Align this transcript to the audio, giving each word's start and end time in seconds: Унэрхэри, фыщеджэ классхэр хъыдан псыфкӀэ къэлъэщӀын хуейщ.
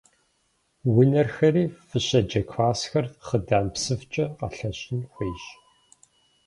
Унэрхэри, 0.99 1.63
фыщеджэ 1.87 2.41
классхэр 2.49 3.05
хъыдан 3.25 3.65
псыфкӀэ 3.73 4.25
къэлъэщӀын 4.37 5.01
хуейщ. 5.11 5.43